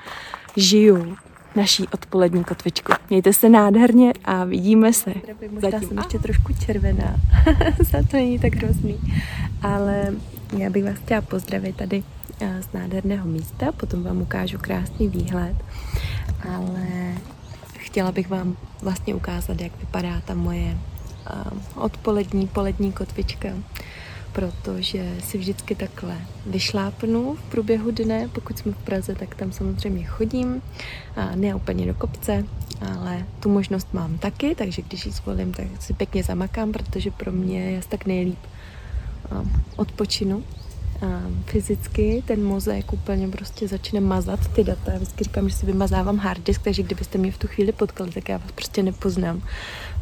žiju 0.55 1.15
naší 1.55 1.87
odpolední 1.87 2.43
kotvičku. 2.43 2.91
Mějte 3.09 3.33
se 3.33 3.49
nádherně 3.49 4.13
a 4.25 4.43
vidíme 4.43 4.93
se. 4.93 5.13
Možná 5.51 5.79
jsem 5.79 5.97
ještě 5.97 6.19
trošku 6.19 6.53
červená, 6.53 7.15
za 7.91 7.97
to 8.11 8.17
není 8.17 8.39
tak 8.39 8.55
hrozný. 8.55 8.99
Ale 9.61 10.13
já 10.57 10.69
bych 10.69 10.83
vás 10.83 10.95
chtěla 10.95 11.21
pozdravit 11.21 11.75
tady 11.75 12.03
eh, 12.41 12.61
z 12.61 12.73
nádherného 12.73 13.27
místa, 13.27 13.71
potom 13.71 14.03
vám 14.03 14.21
ukážu 14.21 14.57
krásný 14.57 15.07
výhled, 15.07 15.55
ale 16.49 17.13
chtěla 17.77 18.11
bych 18.11 18.29
vám 18.29 18.57
vlastně 18.81 19.15
ukázat, 19.15 19.61
jak 19.61 19.79
vypadá 19.79 20.21
ta 20.25 20.33
moje 20.33 20.77
uh, 21.45 21.83
odpolední, 21.83 22.47
polední 22.47 22.91
kotvička 22.91 23.49
protože 24.33 25.15
si 25.23 25.37
vždycky 25.37 25.75
takhle 25.75 26.17
vyšlápnu 26.45 27.35
v 27.35 27.51
průběhu 27.51 27.91
dne. 27.91 28.29
Pokud 28.33 28.57
jsme 28.57 28.71
v 28.71 28.77
Praze, 28.77 29.15
tak 29.15 29.35
tam 29.35 29.51
samozřejmě 29.51 30.03
chodím. 30.03 30.61
A 31.15 31.35
ne 31.35 31.55
úplně 31.55 31.85
do 31.85 31.93
kopce, 31.93 32.45
ale 32.99 33.25
tu 33.39 33.49
možnost 33.49 33.87
mám 33.93 34.17
taky, 34.17 34.55
takže 34.55 34.81
když 34.81 35.05
ji 35.05 35.11
zvolím, 35.11 35.53
tak 35.53 35.67
si 35.79 35.93
pěkně 35.93 36.23
zamakám, 36.23 36.71
protože 36.71 37.11
pro 37.11 37.31
mě 37.31 37.59
je 37.59 37.81
tak 37.89 38.05
nejlíp 38.05 38.39
odpočinu 39.75 40.43
a 41.01 41.21
fyzicky 41.45 42.23
ten 42.27 42.43
mozek 42.43 42.93
úplně 42.93 43.27
prostě 43.27 43.67
začne 43.67 43.99
mazat 43.99 44.47
ty 44.47 44.63
data. 44.63 44.91
Já 44.91 44.97
vždycky 44.97 45.23
říkám, 45.23 45.49
že 45.49 45.55
si 45.55 45.65
vymazávám 45.65 46.17
hard 46.17 46.45
disk, 46.45 46.61
takže 46.61 46.83
kdybyste 46.83 47.17
mě 47.17 47.31
v 47.31 47.37
tu 47.37 47.47
chvíli 47.47 47.71
potkali, 47.71 48.11
tak 48.11 48.29
já 48.29 48.37
vás 48.37 48.51
prostě 48.51 48.83
nepoznám, 48.83 49.41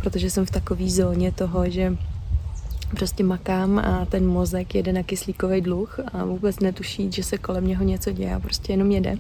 protože 0.02 0.30
jsem 0.30 0.46
v 0.46 0.52
takové 0.52 0.90
zóně 0.90 1.32
toho, 1.32 1.70
že 1.70 1.98
prostě 2.96 3.24
makám 3.24 3.80
a 3.80 4.06
ten 4.06 4.28
mozek 4.28 4.76
jede 4.76 4.94
na 4.94 5.04
kyslíkový 5.04 5.62
dluh 5.62 6.00
a 6.14 6.26
vůbec 6.26 6.60
netuší, 6.60 7.12
že 7.12 7.24
se 7.24 7.38
kolem 7.38 7.68
něho 7.68 7.84
něco 7.84 8.12
děje 8.12 8.40
prostě 8.42 8.74
jenom 8.74 8.92
jede. 8.92 9.16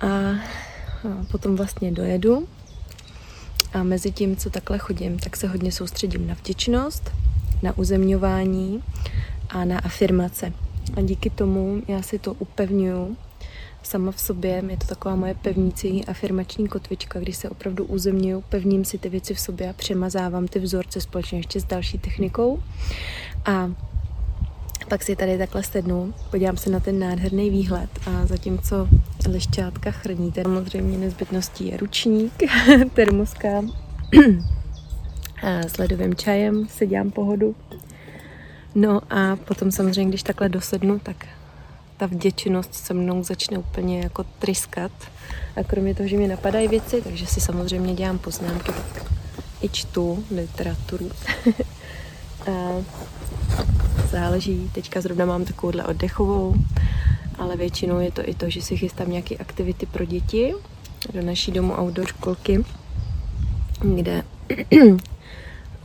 A, 0.00 0.06
a 0.06 0.38
potom 1.30 1.56
vlastně 1.56 1.92
dojedu 1.92 2.48
a 3.72 3.82
mezi 3.82 4.10
tím, 4.10 4.36
co 4.36 4.50
takhle 4.50 4.78
chodím, 4.78 5.18
tak 5.18 5.36
se 5.36 5.48
hodně 5.48 5.72
soustředím 5.72 6.26
na 6.26 6.34
vděčnost, 6.34 7.10
na 7.62 7.78
uzemňování 7.78 8.82
a 9.48 9.64
na 9.64 9.78
afirmace. 9.78 10.52
A 10.96 11.00
díky 11.00 11.30
tomu 11.30 11.82
já 11.88 12.02
si 12.02 12.18
to 12.18 12.34
upevňuju 12.34 13.16
sama 13.86 14.12
v 14.12 14.20
sobě. 14.20 14.62
Je 14.68 14.76
to 14.76 14.86
taková 14.86 15.16
moje 15.16 15.34
pevnící 15.34 16.04
afirmační 16.04 16.68
kotvička, 16.68 17.20
kdy 17.20 17.32
se 17.32 17.50
opravdu 17.50 17.84
uzemňuju, 17.84 18.44
pevním 18.48 18.84
si 18.84 18.98
ty 18.98 19.08
věci 19.08 19.34
v 19.34 19.40
sobě 19.40 19.70
a 19.70 19.72
přemazávám 19.72 20.48
ty 20.48 20.58
vzorce 20.58 21.00
společně 21.00 21.38
ještě 21.38 21.60
s 21.60 21.64
další 21.64 21.98
technikou. 21.98 22.62
A 23.44 23.70
pak 24.88 25.02
si 25.02 25.16
tady 25.16 25.38
takhle 25.38 25.62
sednu, 25.62 26.14
podívám 26.30 26.56
se 26.56 26.70
na 26.70 26.80
ten 26.80 26.98
nádherný 26.98 27.50
výhled 27.50 27.90
a 28.06 28.26
zatímco 28.26 28.88
lešťátka 29.28 29.90
chrníte, 29.90 30.42
samozřejmě 30.42 30.98
nezbytností 30.98 31.66
je 31.66 31.76
ručník, 31.76 32.32
termoska 32.94 33.48
a 35.42 35.62
s 35.62 35.78
ledovým 35.78 36.14
čajem 36.14 36.66
dělám 36.86 37.10
pohodu. 37.10 37.54
No 38.74 39.00
a 39.10 39.36
potom 39.36 39.70
samozřejmě, 39.72 40.08
když 40.08 40.22
takhle 40.22 40.48
dosednu, 40.48 40.98
tak 40.98 41.26
ta 41.96 42.06
vděčnost 42.06 42.74
se 42.74 42.94
mnou 42.94 43.22
začne 43.24 43.58
úplně 43.58 44.00
jako 44.00 44.24
tryskat. 44.38 44.92
A 45.56 45.62
kromě 45.62 45.94
toho, 45.94 46.08
že 46.08 46.16
mi 46.16 46.28
napadají 46.28 46.68
věci, 46.68 47.02
takže 47.02 47.26
si 47.26 47.40
samozřejmě 47.40 47.94
dělám 47.94 48.18
poznámky, 48.18 48.72
tak 48.94 49.12
i 49.62 49.68
čtu 49.68 50.24
literaturu. 50.30 51.10
a 52.46 52.84
záleží, 54.10 54.70
teďka 54.74 55.00
zrovna 55.00 55.24
mám 55.24 55.44
takovouhle 55.44 55.84
oddechovou, 55.84 56.54
ale 57.38 57.56
většinou 57.56 57.98
je 57.98 58.12
to 58.12 58.28
i 58.28 58.34
to, 58.34 58.50
že 58.50 58.62
si 58.62 58.76
chystám 58.76 59.10
nějaké 59.10 59.36
aktivity 59.36 59.86
pro 59.86 60.04
děti 60.04 60.54
do 61.14 61.22
naší 61.22 61.52
domu 61.52 61.74
outdoor 61.80 62.06
školky, 62.06 62.64
kde 63.94 64.22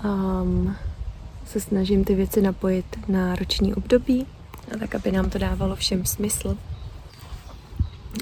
um, 0.04 0.76
se 1.46 1.60
snažím 1.60 2.04
ty 2.04 2.16
věci 2.16 2.42
napojit 2.42 2.86
na 3.08 3.36
roční 3.36 3.74
období, 3.74 4.28
tak, 4.80 4.96
aby 4.96 5.12
nám 5.12 5.30
to 5.30 5.38
dávalo 5.38 5.76
všem 5.76 6.06
smysl. 6.06 6.58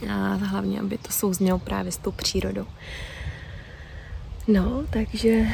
A 0.10 0.34
hlavně, 0.34 0.80
aby 0.80 0.98
to 0.98 1.12
souznělo 1.12 1.60
právě 1.60 1.92
s 1.92 1.98
tou 1.98 2.12
přírodou. 2.12 2.66
No, 4.48 4.84
takže 4.90 5.46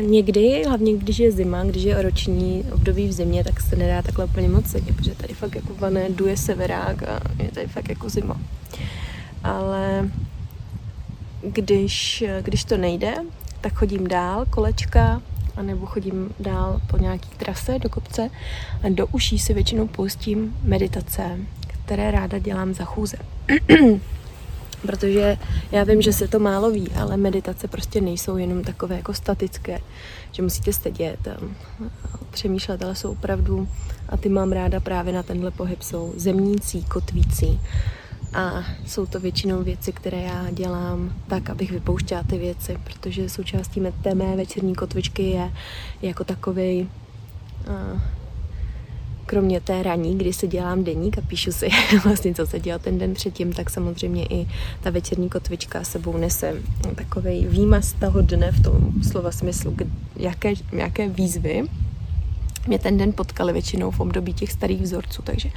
někdy, 0.00 0.64
hlavně 0.66 0.96
když 0.96 1.18
je 1.18 1.32
zima, 1.32 1.64
když 1.64 1.82
je 1.82 2.02
roční 2.02 2.64
období 2.72 3.08
v 3.08 3.12
zimě, 3.12 3.44
tak 3.44 3.60
se 3.60 3.76
nedá 3.76 4.02
takhle 4.02 4.24
úplně 4.24 4.48
moc 4.48 4.66
sedět, 4.66 4.96
protože 4.96 5.14
tady 5.14 5.34
fakt 5.34 5.54
jako 5.54 5.74
vané, 5.74 6.08
duje 6.10 6.36
severák 6.36 7.02
a 7.02 7.20
je 7.42 7.50
tady 7.50 7.66
fakt 7.66 7.88
jako 7.88 8.08
zima. 8.08 8.40
Ale 9.44 10.10
když, 11.42 12.24
když 12.40 12.64
to 12.64 12.76
nejde, 12.76 13.14
tak 13.60 13.74
chodím 13.74 14.08
dál, 14.08 14.46
kolečka, 14.50 15.22
anebo 15.56 15.86
chodím 15.86 16.34
dál 16.40 16.80
po 16.86 16.96
nějaký 16.96 17.28
trase 17.36 17.78
do 17.78 17.88
kopce 17.88 18.30
a 18.82 18.88
do 18.88 19.06
uší 19.06 19.38
si 19.38 19.54
většinou 19.54 19.86
pustím 19.86 20.56
meditace, 20.62 21.38
které 21.84 22.10
ráda 22.10 22.38
dělám 22.38 22.74
za 22.74 22.84
chůze. 22.84 23.16
Protože 24.82 25.38
já 25.72 25.84
vím, 25.84 26.02
že 26.02 26.12
se 26.12 26.28
to 26.28 26.38
málo 26.38 26.70
ví, 26.70 26.88
ale 26.96 27.16
meditace 27.16 27.68
prostě 27.68 28.00
nejsou 28.00 28.36
jenom 28.36 28.64
takové 28.64 28.96
jako 28.96 29.14
statické, 29.14 29.78
že 30.32 30.42
musíte 30.42 30.72
sedět 30.72 31.28
a 31.28 31.36
přemýšlet, 32.30 32.82
ale 32.82 32.94
jsou 32.94 33.12
opravdu, 33.12 33.68
a 34.08 34.16
ty 34.16 34.28
mám 34.28 34.52
ráda 34.52 34.80
právě 34.80 35.12
na 35.12 35.22
tenhle 35.22 35.50
pohyb, 35.50 35.82
jsou 35.82 36.12
zemnící, 36.16 36.84
kotvící. 36.84 37.60
A 38.34 38.64
jsou 38.86 39.06
to 39.06 39.20
většinou 39.20 39.62
věci, 39.62 39.92
které 39.92 40.20
já 40.20 40.50
dělám 40.50 41.12
tak, 41.26 41.50
abych 41.50 41.70
vypouštěla 41.72 42.22
ty 42.22 42.38
věci, 42.38 42.78
protože 42.84 43.28
součástí 43.28 43.80
té 44.02 44.14
mé 44.14 44.36
večerní 44.36 44.74
kotvičky 44.74 45.22
je 45.22 45.52
jako 46.02 46.24
takový 46.24 46.88
kromě 49.26 49.60
té 49.60 49.82
raní, 49.82 50.18
kdy 50.18 50.32
se 50.32 50.46
dělám 50.46 50.84
deník 50.84 51.18
a 51.18 51.20
píšu 51.20 51.52
si 51.52 51.68
vlastně, 52.04 52.34
co 52.34 52.46
se 52.46 52.60
dělal 52.60 52.78
ten 52.78 52.98
den 52.98 53.14
předtím, 53.14 53.52
tak 53.52 53.70
samozřejmě 53.70 54.26
i 54.26 54.46
ta 54.80 54.90
večerní 54.90 55.28
kotvička 55.28 55.84
sebou 55.84 56.16
nese 56.16 56.54
takový 56.94 57.46
výmaz 57.46 57.92
toho 57.92 58.22
dne 58.22 58.52
v 58.52 58.62
tom 58.62 58.92
slova 59.02 59.32
smyslu, 59.32 59.76
jaké, 60.16 60.52
jaké 60.72 61.08
výzvy 61.08 61.64
mě 62.66 62.78
ten 62.78 62.98
den 62.98 63.12
potkali 63.12 63.52
většinou 63.52 63.90
v 63.90 64.00
období 64.00 64.34
těch 64.34 64.52
starých 64.52 64.82
vzorců, 64.82 65.22
takže 65.22 65.48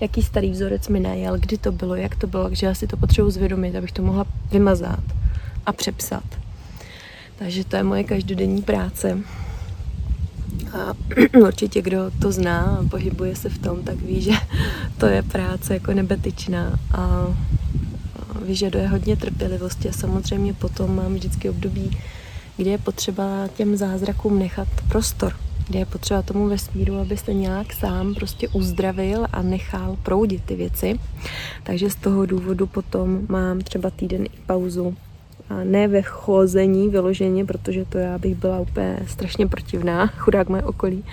jaký 0.00 0.22
starý 0.22 0.50
vzorec 0.50 0.88
mi 0.88 1.00
najel, 1.00 1.38
kdy 1.38 1.58
to 1.58 1.72
bylo, 1.72 1.94
jak 1.94 2.16
to 2.16 2.26
bylo, 2.26 2.44
takže 2.44 2.66
já 2.66 2.74
si 2.74 2.86
to 2.86 2.96
potřebuji 2.96 3.30
zvědomit, 3.30 3.76
abych 3.76 3.92
to 3.92 4.02
mohla 4.02 4.26
vymazat 4.50 5.04
a 5.66 5.72
přepsat. 5.72 6.24
Takže 7.38 7.64
to 7.64 7.76
je 7.76 7.82
moje 7.82 8.04
každodenní 8.04 8.62
práce. 8.62 9.18
A 10.72 10.94
určitě, 11.46 11.82
kdo 11.82 12.10
to 12.20 12.32
zná 12.32 12.78
a 12.80 12.88
pohybuje 12.88 13.36
se 13.36 13.48
v 13.48 13.58
tom, 13.58 13.82
tak 13.82 13.96
ví, 13.96 14.22
že 14.22 14.32
to 14.98 15.06
je 15.06 15.22
práce 15.22 15.74
jako 15.74 15.94
nebetyčná 15.94 16.78
a 16.92 17.26
vyžaduje 18.44 18.88
hodně 18.88 19.16
trpělivosti 19.16 19.88
a 19.88 19.92
samozřejmě 19.92 20.52
potom 20.52 20.96
mám 20.96 21.14
vždycky 21.14 21.50
období, 21.50 21.98
kdy 22.56 22.70
je 22.70 22.78
potřeba 22.78 23.48
těm 23.56 23.76
zázrakům 23.76 24.38
nechat 24.38 24.68
prostor 24.88 25.34
kde 25.68 25.78
je 25.78 25.86
potřeba 25.86 26.22
tomu 26.22 26.48
vesmíru, 26.48 26.98
abyste 26.98 27.34
nějak 27.34 27.72
sám 27.72 28.14
prostě 28.14 28.48
uzdravil 28.48 29.26
a 29.32 29.42
nechal 29.42 29.96
proudit 30.02 30.44
ty 30.44 30.54
věci. 30.54 31.00
Takže 31.62 31.90
z 31.90 31.94
toho 31.94 32.26
důvodu 32.26 32.66
potom 32.66 33.26
mám 33.28 33.60
třeba 33.60 33.90
týden 33.90 34.24
i 34.24 34.40
pauzu. 34.46 34.96
A 35.48 35.64
ne 35.64 35.88
ve 35.88 36.02
chození 36.02 36.88
vyloženě, 36.88 37.44
protože 37.44 37.84
to 37.84 37.98
já 37.98 38.18
bych 38.18 38.34
byla 38.34 38.60
úplně 38.60 38.98
strašně 39.06 39.46
protivná, 39.46 40.06
chudák 40.18 40.48
moje 40.48 40.62
okolí, 40.62 41.04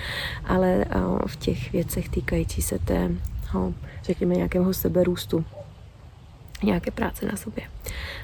ale 0.45 0.85
v 1.27 1.35
těch 1.35 1.71
věcech 1.71 2.09
týkající 2.09 2.61
se 2.61 2.79
té, 2.79 3.11
řekněme, 4.03 4.35
nějakého 4.35 4.73
seberůstu 4.73 5.45
nějaké 6.63 6.91
práce 6.91 7.25
na 7.25 7.37
sobě. 7.37 7.63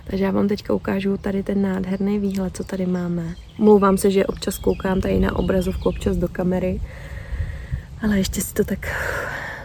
Takže 0.07 0.25
já 0.25 0.31
vám 0.31 0.47
teďka 0.47 0.73
ukážu 0.73 1.17
tady 1.17 1.43
ten 1.43 1.61
nádherný 1.61 2.19
výhled, 2.19 2.57
co 2.57 2.63
tady 2.63 2.85
máme. 2.85 3.23
Mluvám 3.57 3.97
se, 3.97 4.11
že 4.11 4.25
občas 4.25 4.57
koukám 4.57 5.01
tady 5.01 5.19
na 5.19 5.35
obrazovku, 5.35 5.89
občas 5.89 6.17
do 6.17 6.27
kamery, 6.27 6.81
Ale 8.01 8.17
ještě 8.17 8.41
si 8.41 8.53
to 8.53 8.63
tak 8.63 8.87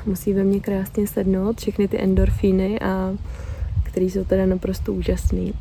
musí 0.06 0.32
ve 0.32 0.44
mně 0.44 0.61
krásně 0.61 1.06
sednout, 1.06 1.61
všechny 1.61 1.88
ty 1.88 2.02
endorfíny, 2.02 2.80
a 2.80 3.16
které 3.82 4.06
jsou 4.06 4.24
teda 4.24 4.46
naprosto 4.46 4.92
úžasný. 4.92 5.52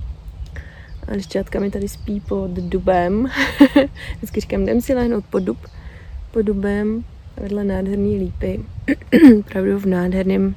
A 1.08 1.14
lišťátka 1.14 1.60
mi 1.60 1.72
tady 1.72 1.88
spí 1.88 2.20
pod 2.20 2.52
dubem. 2.52 3.28
Vždycky 4.18 4.42
říkám, 4.42 4.62
jdem 4.62 4.82
si 4.82 4.94
lehnout 4.94 5.26
pod 5.26 5.44
dub, 5.44 5.58
pod 6.32 6.42
dubem, 6.42 7.04
vedle 7.38 7.64
nádherný 7.64 8.18
lípy. 8.18 8.60
Opravdu 9.40 9.80
v 9.80 9.86
nádherném, 9.86 10.56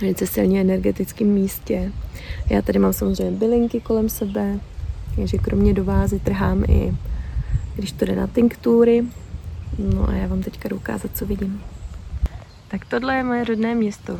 velice 0.00 0.26
silně 0.26 0.60
energetickém 0.60 1.28
místě. 1.28 1.92
Já 2.50 2.62
tady 2.62 2.78
mám 2.78 2.92
samozřejmě 2.92 3.38
bylinky 3.38 3.80
kolem 3.80 4.08
sebe, 4.08 4.58
takže 5.16 5.38
kromě 5.38 5.74
dovázy 5.74 6.18
trhám 6.18 6.64
i, 6.68 6.94
když 7.76 7.92
to 7.92 8.04
jde 8.04 8.16
na 8.16 8.26
tinktury. 8.26 9.04
No 9.78 10.08
a 10.08 10.12
já 10.12 10.26
vám 10.26 10.42
teďka 10.42 10.68
jdu 10.68 10.76
ukázat, 10.76 11.10
co 11.14 11.26
vidím. 11.26 11.62
Tak 12.68 12.84
tohle 12.84 13.16
je 13.16 13.24
moje 13.24 13.44
rodné 13.44 13.74
město, 13.74 14.18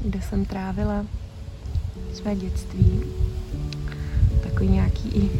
kde 0.00 0.22
jsem 0.22 0.44
trávila 0.44 1.06
své 2.12 2.34
dětství. 2.34 3.00
Takový 4.42 4.68
nějaký 4.68 5.08
i 5.08 5.30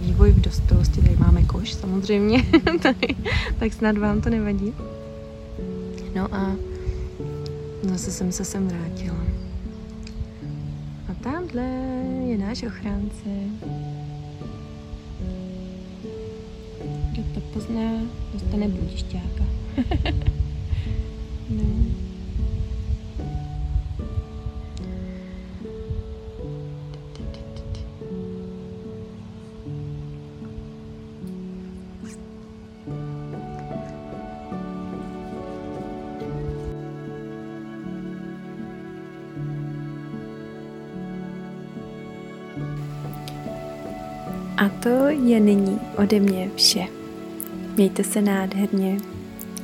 vývoj 0.00 0.30
v 0.30 0.40
dospělosti. 0.40 1.00
Tady 1.00 1.16
máme 1.16 1.44
koš 1.44 1.72
samozřejmě, 1.72 2.44
tady, 2.82 3.14
tak 3.58 3.72
snad 3.72 3.98
vám 3.98 4.20
to 4.20 4.30
nevadí. 4.30 4.74
No 6.14 6.34
a 6.34 6.56
zase 7.82 8.10
jsem 8.10 8.32
se 8.32 8.44
sem 8.44 8.68
vrátila. 8.68 9.26
A 11.10 11.14
tamhle 11.14 11.62
je 12.26 12.38
náš 12.38 12.62
ochránce. 12.62 13.28
Kdo 17.12 17.22
to 17.34 17.40
pozná, 17.40 17.90
dostane 18.32 18.68
budišťáka. 18.68 19.44
je 45.28 45.40
nyní 45.40 45.80
ode 45.96 46.20
mě 46.20 46.50
vše. 46.56 46.86
Mějte 47.76 48.04
se 48.04 48.22
nádherně 48.22 48.96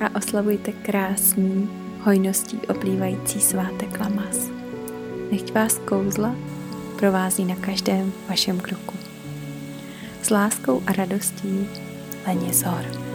a 0.00 0.16
oslavujte 0.16 0.72
krásný, 0.72 1.68
hojností 2.02 2.58
oplývající 2.68 3.40
svátek 3.40 4.00
Lamas. 4.00 4.50
Nechť 5.30 5.54
vás 5.54 5.78
kouzla 5.78 6.34
provází 6.98 7.44
na 7.44 7.56
každém 7.56 8.12
vašem 8.28 8.60
kroku. 8.60 8.94
S 10.22 10.30
láskou 10.30 10.82
a 10.86 10.92
radostí 10.92 11.68
Leně 12.26 12.54
Zor. 12.54 13.07